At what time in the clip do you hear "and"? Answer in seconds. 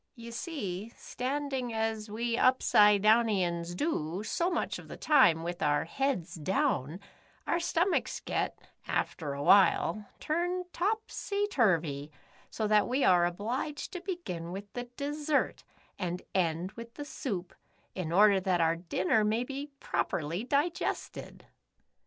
15.99-16.23